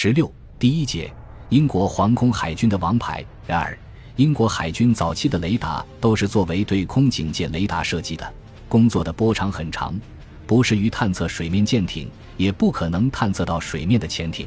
[0.00, 1.12] 十六，第一节，
[1.48, 3.24] 英国皇空海军的王牌。
[3.48, 3.76] 然而，
[4.14, 8.32] 英国海军早期的雷达都是作为对空警戒雷达设计的，
[8.68, 9.98] 工作的波长很长，
[10.46, 14.46] 不适于探测水面舰艇，也不可能探测到水面的潜艇。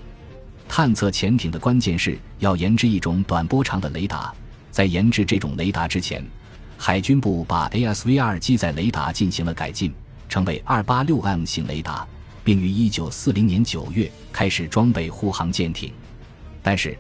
[0.70, 4.34] 探测潜艇的关键是要研制一种短波长的雷达。
[4.70, 6.26] 在研制这种雷达之前，
[6.78, 9.94] 海军部把 ASVR 机载雷达进行了改进，
[10.30, 12.08] 成为 286M 型雷达，
[12.44, 15.92] 并于1940年9月开始装备护航舰艇。
[16.62, 16.98] 但是，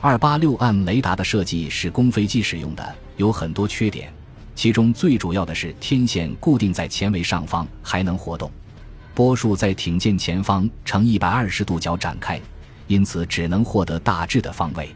[0.00, 4.12] 二八六 M 雷达的设计是供飞机使用的，有很多缺点，
[4.54, 8.50] 其中最主要的是天线固定在前尾上方，还能活动，
[9.14, 12.40] 波束在艇舰前方呈一百二十度角展开，
[12.86, 14.88] 因此只能获得大致的方位。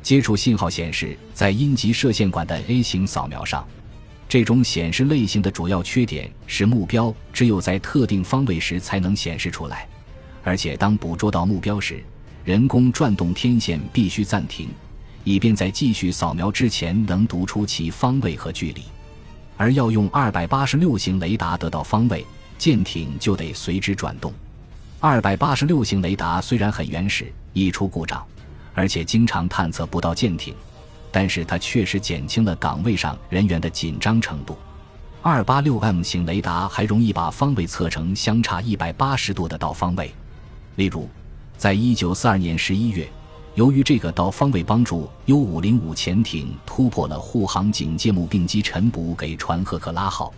[0.00, 3.66] 接触信号显示在阴极射线管的 A 型扫描上，
[4.28, 9.88] 这种显示类型的主要缺点是目标只有在特定方位时才能显示出来，
[10.44, 12.04] 而且当捕捉到目标时。
[12.44, 14.68] 人工转动天线必须暂停，
[15.22, 18.82] 以便在继续扫描之前能读出其方位和距离。
[19.58, 22.24] 而要用二百八十六型雷达得到方位，
[22.56, 24.32] 舰艇就得随之转动。
[24.98, 28.24] 二百八十六型雷达虽然很原始，易出故障，
[28.72, 30.54] 而且经常探测不到舰艇，
[31.10, 34.56] 但是它确实减轻了岗位上人员的紧张程度。
[35.22, 40.14] 二八六 M 型雷达还容易把方位测成相差一百八十度的到方位，
[40.76, 41.08] 例如。
[41.56, 43.10] 在一九四二年十一月，
[43.56, 50.32] 由于这个到方位帮助 U 五零五潜艇突破了护航警戒目并机沉捕给船赫克拉号。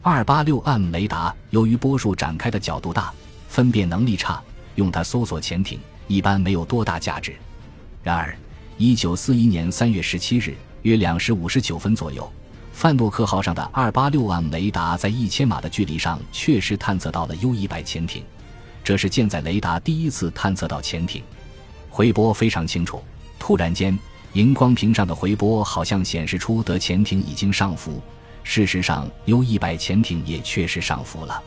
[0.00, 3.12] 二八六 M 雷达由于波束展开的角度大，
[3.48, 4.40] 分辨能力差，
[4.76, 7.34] 用它搜索潜艇一般没有多大价值。
[8.04, 8.38] 然而，
[8.84, 12.28] 一九四一年三月十七日约两时五十九分左右，
[12.72, 18.24] 范诺克号上的二八六 M 雷达在一千码的距离上确实探测到了 U 一百潜艇。
[18.82, 21.22] 这是舰载雷达第一次探测到潜艇，
[21.88, 23.00] 回波非常清楚。
[23.38, 23.96] 突然间，
[24.32, 28.02] 荧光屏上的回波好像显示出德潜艇已经上浮。
[28.42, 31.40] 事实上，U 一百潜艇也确实上浮了。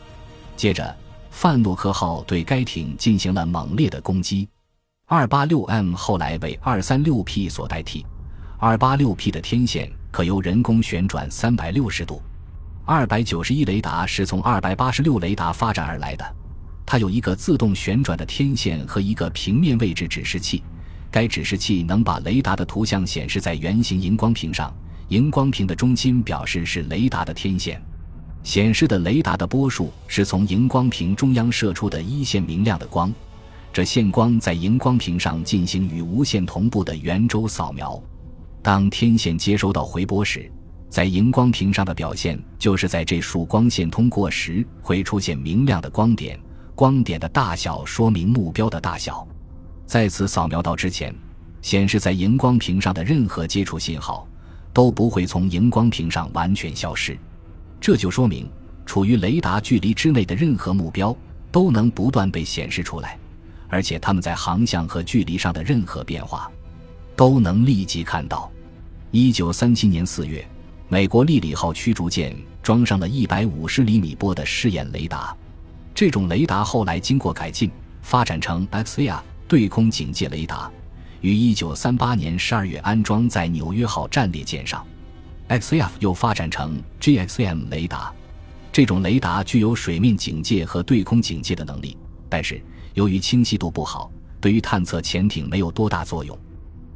[0.56, 0.96] 接着，
[1.32, 4.48] 范诺克号对该艇进行了猛烈的攻击。
[5.08, 8.04] 二八六 M 后来为二三六 P 所代替。
[8.58, 12.20] 二八六 P 的天线可由人工旋转三百六十度。
[12.86, 16.26] 二百九十一雷达是从二百八十六雷达发展而来的。
[16.88, 20.64] 它有一个自动旋转的天线和一个平面位置指示器，
[21.12, 24.74] 该指示器能把雷达的图像显示在圆形荧光屏上。
[25.10, 27.80] 荧光屏的中心表示是雷达的天线，
[28.42, 33.14] 显示的雷达的波束是从荧光屏中央射出的一线明亮的光，
[33.76, 38.02] 这线光在荧光屏上进行与无线同步的圆周扫描。
[38.62, 40.50] 当天线接收到回波时，
[40.88, 46.40] 在荧光屏上的表现就是在这束光线通过时会出现明亮的光点。
[46.74, 49.28] 光点的大小说明目标的大小。
[49.86, 51.14] 在此扫描到之前，
[51.62, 54.26] 显示在荧光屏上的任何接触信号
[54.72, 57.18] 都不会从荧光屏上完全消失。
[57.82, 58.50] 这就说明，
[58.86, 61.14] 处于雷达距离之内的任何目标
[61.52, 63.20] 都能不断被显示出来，
[63.68, 66.50] 而且它们在航向和距离上的任何变化
[67.16, 68.52] 都能立即看到。
[69.12, 70.46] 一九三七年四月，
[70.90, 75.36] 美国利里号驱逐舰装上了一百五十厘米波的试验雷达。
[75.94, 77.72] 这种雷达后来经过改进，
[78.02, 80.70] 发展成 XAR 对空警戒雷达，
[81.22, 84.86] 于1938年12月安装在纽约号战列舰上。
[85.48, 88.12] XAF 又发展成 GXM 雷达，
[88.72, 91.96] 这种雷达具有水面警戒和对空警戒的能力，
[92.30, 92.62] 但是
[92.94, 96.38] 由于清晰度不好，对于探测潜艇没有多大作用。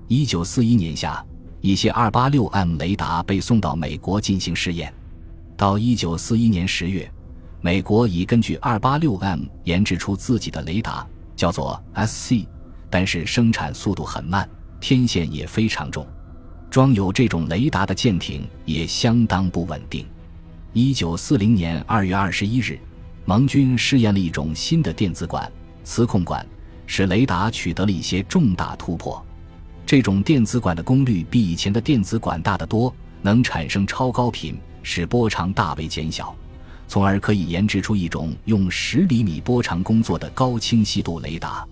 [0.10, 1.24] 1941年夏，
[1.62, 4.94] 一些 286M 雷达被送到美国进行试验，
[5.56, 7.12] 到1941年10月。
[7.62, 12.48] 美国已根据 286M 研制出自己的雷达，叫做 SC，
[12.90, 16.08] 但是生产速度很慢，天线也非常重，
[16.70, 20.08] 装有这种雷达的舰艇也相当不稳定。
[20.74, 22.80] 1940年2月21日，
[23.26, 25.52] 盟军试验了一种新的电子管
[25.84, 26.46] 磁控管，
[26.86, 29.24] 使雷达取得了一些重大突破。
[29.86, 36.36] 这种电子管的功率比以前的电子管大得多，能产生超高频，使波长大为减小。
[36.88, 41.64] 从而可以研制出一种用十厘米波长工作的高清晰度雷达。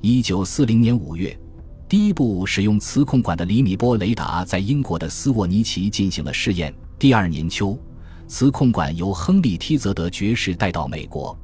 [0.00, 1.38] 一九四零年五月，
[1.86, 6.74] 第一部使用磁控管的厘米波雷达在英国的斯沃尼奇进行了试验。
[6.98, 7.78] 第二年秋，
[8.26, 11.38] 磁控管由亨利·梯泽德爵士带到美国。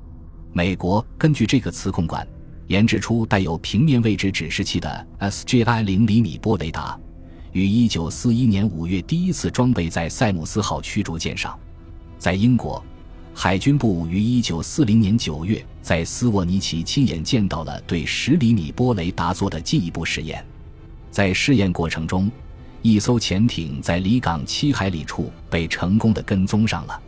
[0.52, 2.26] 美国根据这个磁控管
[2.66, 6.98] 研制出带有平面位置指示器的 SGI 零厘米波雷达，
[7.52, 11.58] 于一九四一年五月第一次装备在塞姆斯号驱逐舰上。
[12.18, 12.82] 在英国。
[13.32, 20.44] 海军部于一九四零年九月在斯沃尼奇亲眼见到了对十厘米波雷达做的进一步试验。
[21.10, 22.30] 在试验过程中，
[22.82, 27.00] 一艘潜艇在离港七海里处被成功的跟踪上了。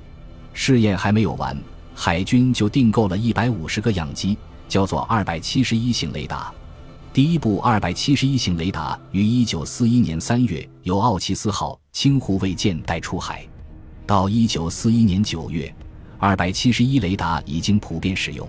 [0.53, 1.57] 试验还没有完，
[1.95, 4.37] 海军就订购了一百五十个样机，
[4.69, 6.53] 叫做二百七十一型雷达。
[7.13, 13.47] 第一部二百七十一型雷达于一九四一年三月由奥奇斯号轻护卫舰带出海，
[14.07, 15.75] 到一九四一年九月，
[16.19, 18.49] 二百七十一雷达已经普遍使用。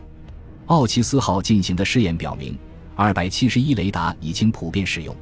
[0.67, 2.57] 奥奇斯号进行的试验表明，
[2.95, 5.13] 二百七十一雷达已经普遍使用。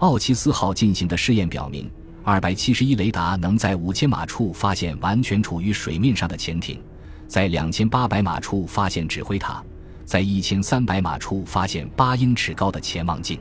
[0.00, 1.90] 奥奇斯号进行的试验表明，
[2.24, 6.82] 二百七十一雷达能在五千码处发现完全处于水面上的潜艇，
[7.26, 9.62] 在两千八百码处发现指挥塔。
[10.06, 13.38] 在一千三百码处发现八英尺高的潜望镜。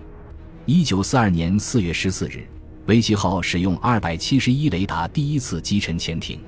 [0.65, 2.45] 一九四二年四月十四日，
[2.87, 6.41] 维奇号使用二百七十一雷达第一次击沉潜艇。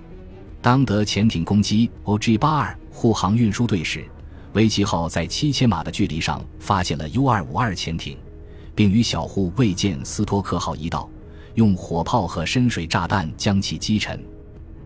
[0.62, 4.06] 当得潜艇攻击 OG 八二护航运输队时，
[4.52, 8.18] 维奇号在七千码的距离上发现了 U 二五二潜艇，
[8.76, 11.10] 并与小护卫舰斯托克号一道，
[11.56, 14.24] 用火炮和深水炸弹将其击沉。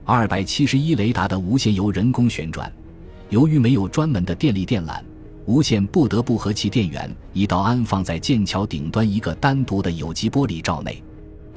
[0.03, 2.71] 二百七十一雷达的无线由人工旋转，
[3.29, 5.01] 由于没有专门的电力电缆。
[5.45, 11.03] 无线不得不和其电源一道安放在剑桥顶端一个单独的有机玻璃罩内。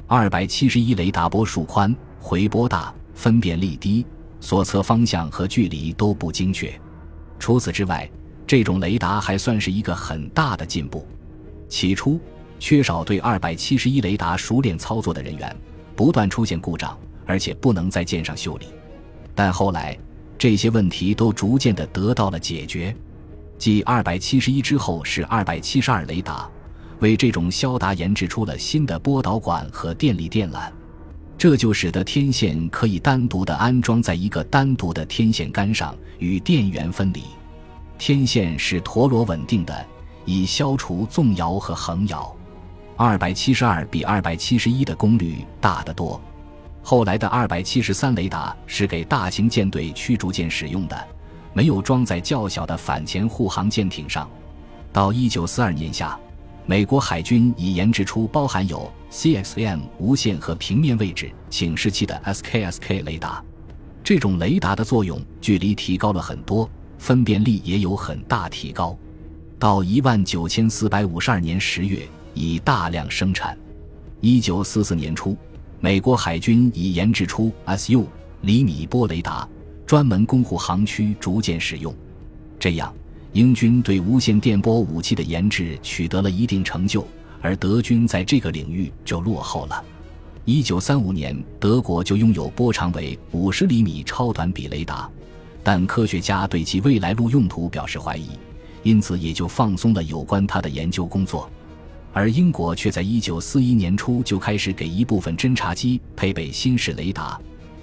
[0.05, 4.05] 二百七十一雷达波束宽、回波大、分辨率低，
[4.39, 6.71] 所测方向和距离都不精确。
[7.39, 8.07] 除此之外，
[8.45, 11.03] 这种雷达还算是一个很大的进步。
[11.69, 12.19] 起初，
[12.59, 15.55] 缺少对二百七十一雷达熟练操作的人员，
[15.95, 18.65] 不断出现故障，而且不能在舰上修理。
[19.33, 19.97] 但后来，
[20.37, 22.93] 这些问题都逐渐的得到了解决。
[23.57, 26.49] 继二百七十一之后是二百七十二雷达，
[26.99, 30.69] 为这种肖达研制出了新的波导管和电力电缆，
[31.37, 37.23] 这就使得天线可以单独的安装在一个单独的天线杆上，与电源分离。
[37.97, 39.85] 天线是陀螺稳定的，
[40.29, 42.35] 以消除纵摇和横摇。
[42.95, 46.21] 二百七十二比二百七十一的功率大得多。
[46.83, 51.07] 后来的二百七十三雷达是给大型舰队驱逐舰使用的。
[51.51, 54.29] 没有装在较小的反潜护航舰艇上。
[54.93, 56.17] 到一九四二年夏，
[56.67, 63.43] 美国海军已研制出包含有 CXM 无线和平面位置警示器的 SKSK 雷达。
[64.03, 68.95] 这种雷达的作用距离提高了很多，分辨率也有很大提高。
[69.59, 73.57] 到一万九千四百五十二年十月，已大量生产。
[74.21, 75.35] 一九四四年初，
[75.81, 78.05] 美国海军已研制出 SU
[78.41, 79.45] 厘米波雷达。
[79.85, 81.93] 专门供护航区逐渐使用，
[82.59, 82.93] 这样
[83.33, 87.05] 英军对无线电波武器的研制取得了一定成就，
[87.41, 89.83] 而德军在这个领域就落后了。
[90.45, 95.09] 一九三五年，德国就拥有波长为五十厘米超短比雷达，
[95.63, 98.29] 但科学家对其未来路用途表示怀疑，
[98.83, 101.49] 因此也就放松了有关他的研究工作。
[102.11, 107.39] 而英国却在一九四一年初就开始给一部分侦察机配备新式雷达，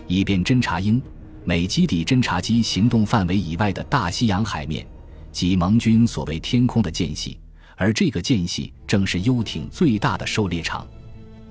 [0.09, 1.01] 以便侦察英。
[1.45, 4.85] 美基地侦察机行动范围以外的大西洋海面，
[5.31, 7.39] 及盟军所谓“天空”的间隙，
[7.77, 10.85] 而这个间隙正是游艇最大的狩猎场。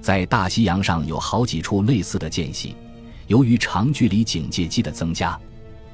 [0.01, 2.75] 在大西洋上有好几处类似的间隙，
[3.27, 5.39] 由于长距离警戒机的增加，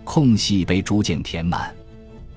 [0.04, 1.72] 空隙被逐渐填满，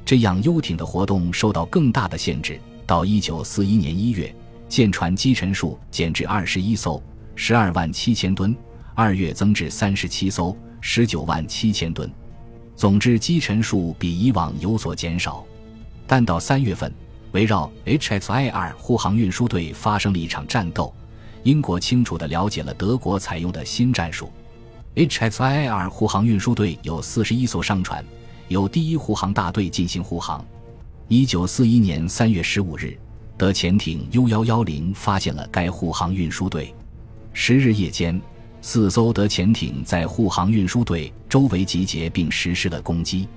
[0.05, 2.61] 这样游艇的活动受到更大的限制。
[2.87, 4.35] 到一九四一年一月，
[4.69, 7.03] 舰船击沉数减至二十一艘，
[7.35, 8.55] 十二万七千吨；
[8.95, 10.57] 二月增至三十七艘。
[10.87, 12.13] 十九万七千吨，
[12.77, 15.43] 总之击沉数比以往有所减少。
[16.07, 16.93] 但到三月份，
[17.33, 20.95] 围绕 HXI-2 护航运输队发生了一场战斗。
[21.43, 24.31] 英国清楚地了解了德国采用的新战术。
[24.97, 28.05] H S I R 护航运输队有四十一艘商船，
[28.49, 30.45] 由第一护航大队进行护航。
[31.09, 32.99] 一九四一年三月十五日，
[33.37, 36.75] 德潜艇 U 幺幺零发现了该护航运输队。
[37.33, 38.21] 十日夜间。
[38.67, 43.29] 四艘德潜艇在护航运输队周围集结，并实施了攻击。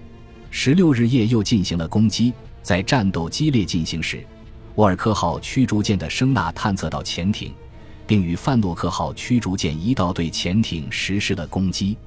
[0.49, 2.31] 十六日夜又进行了攻击。
[2.61, 4.25] 在战斗激烈进行时，
[4.75, 7.53] 沃尔克号驱逐舰的声呐探测到潜艇，
[8.07, 11.97] 并与范诺克号驱逐舰一道对潜艇实施了攻击。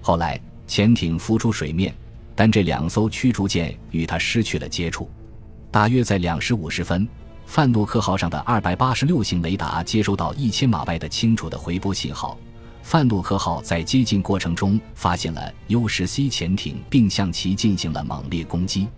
[0.00, 1.94] 后来潜艇浮出水面，
[2.34, 5.10] 但这两艘驱逐舰与它失去了接触。
[5.70, 7.08] 大约在两时五十分，
[7.46, 12.38] 范诺克号上的二百八十六型雷达接收到一千码外的清楚的回波信号。
[12.82, 18.88] 范诺克号在接近过程中发现了 U-10C 潜艇，并向其进行了猛烈攻击。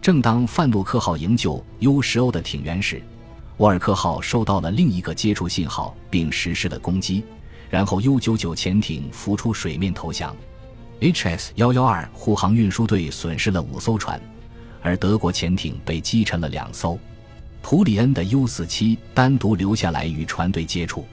[0.00, 3.02] 正当范诺克号营救 U-10O 的艇员时，
[3.56, 7.24] 沃尔克号收到了另一个接触信号，并实施了攻击。
[7.70, 10.36] 然后 U-99 潜艇浮出水面投降。
[11.02, 14.22] HS 幺幺二护航运输队损失了五艘船，
[14.80, 16.96] 而德国潜艇被击沉了两艘。
[17.60, 21.04] 普里恩的 U 四七单独留下来与船队接触。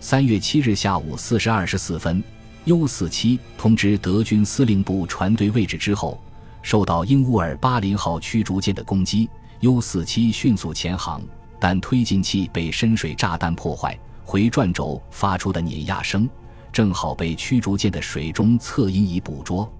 [0.00, 2.22] 三月七日下午四时二十四分
[2.66, 6.22] ，U 四七通知德军司令部船队位置之后，
[6.60, 11.22] 受到英乌尔巴林号驱逐舰的攻击，U 四七迅速前航，
[11.58, 16.28] 但推进器被深水炸弹破坏，回转轴发出的碾压声
[16.72, 19.70] 正好被驱逐舰的水中侧音仪捕捉。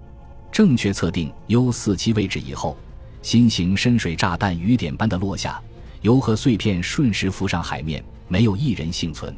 [0.52, 2.76] 正确测定 U 四七位置以后，
[3.22, 5.60] 新型深水炸弹雨点般的落下。
[6.02, 9.34] 油和碎片瞬时浮上海面，没有一人幸存。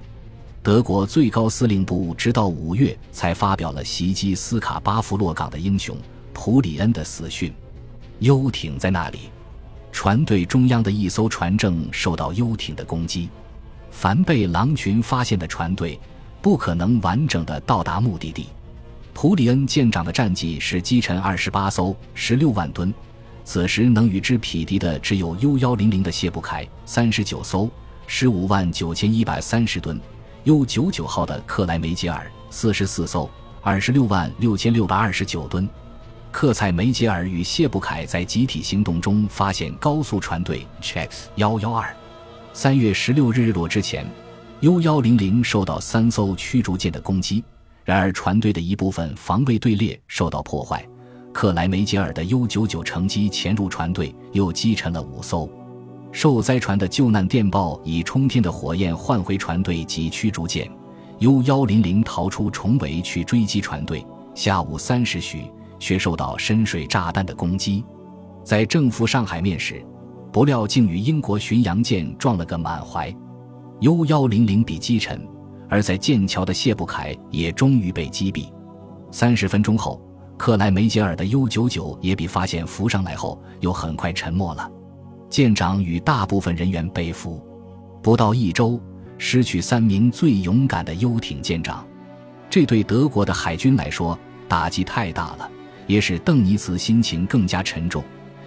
[0.62, 5.94] 德国最高司令部直到五月才发表了袭击斯卡巴夫洛港的英雄
[6.32, 7.52] 普里恩的死讯。
[8.18, 9.30] 游艇在那里？
[9.92, 13.28] 船队中央的一艘船正受到游艇的攻击。
[13.90, 16.00] 凡被狼群发现的船队，
[16.44, 18.48] 不可能完整的到达目的地。
[19.14, 22.92] 普里恩舰长的战绩是击沉二十八艘，十六万吨。
[23.46, 27.70] 此时能与之匹敌的只有 U 幺零零的谢布凯三十九艘，
[28.06, 29.98] 十五万九千一百三十吨
[30.44, 33.30] ；U 九九号的克莱梅杰尔四十四艘，
[33.62, 35.66] 二十六万六千六百二十九吨。
[36.30, 41.88] 克塞梅杰尔与谢布凯在集体行动中发现高速船队 Chex 幺幺二。
[42.52, 44.06] 三月十六日日落之前
[44.64, 47.44] ，U 幺零零受到三艘驱逐舰的攻击，
[47.84, 50.82] 然而船队的一部分防卫队列受到破坏。
[51.34, 55.46] 克莱梅杰尔的 U-99 乘机潜入船队，又击沉了五艘。
[56.12, 60.66] 受灾船的救难电报以冲天的火焰唤回船队及驱逐舰。
[61.18, 64.02] U-100 逃出重围去追击船队，
[64.34, 65.44] 下午三时许
[65.78, 67.84] 却受到深水炸弹的攻击。
[68.42, 69.84] 在正负上海面时，
[70.32, 73.14] 不料竟与英国巡洋舰撞了个满怀
[73.80, 75.20] ，U-100 bị 击沉。
[75.68, 78.46] 而在剑桥的谢布凯也终于被击毙。
[79.10, 80.00] 三十分钟后。
[80.36, 84.68] 克莱梅杰尔的 U-99 也比发现浮上来后又很快沉没了，
[85.30, 87.40] 舰长与大部分人员被俘。
[88.02, 88.78] 不到一周，
[89.16, 91.86] 失去三名最勇敢的游艇舰长，
[92.50, 95.48] 这对德国的海军来说打击太大了，
[95.86, 98.02] 也使邓尼茨心情更加沉重，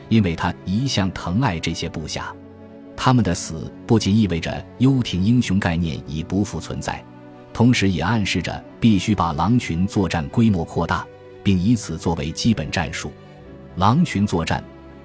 [0.09, 2.35] 因为他一向疼爱这些部下。
[2.97, 7.01] 他们的死不仅意味着游艇英雄概念已不复存在，
[7.53, 11.07] 同时也暗示着必须把狼群作战规模扩大。
[11.43, 13.09] 并以此作为基本战术，
[13.77, 14.61] 狼群作战，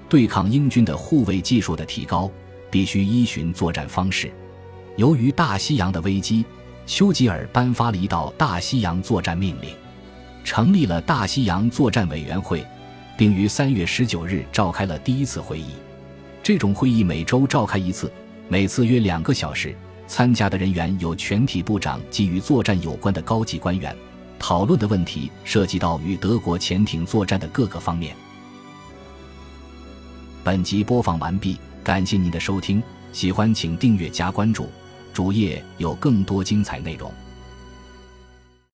[0.09, 2.29] 对抗英军的护卫技术的提高，
[2.69, 4.29] 必须依循作战方式。
[4.97, 6.43] 由于大西洋的危机，
[6.85, 9.73] 丘吉尔颁发了一道大西洋作战命令，
[10.43, 12.61] 成立了大西洋作战委员会，
[13.17, 15.67] 并于三月十九日召开了第一次会议。
[16.43, 18.11] 这种会议每周召开一次，
[18.49, 19.73] 每次约两个小时，
[20.07, 23.95] 参加的人员有全体部长及与作战有关的高级官员。
[24.37, 28.13] 讨论的问题涉及到与德国潜艇作战的各个方面。
[30.43, 32.83] 本集播放完毕，感谢您的收听，
[33.13, 34.67] 喜欢请订阅加关注，
[35.13, 37.09] 主页有更多精彩内容。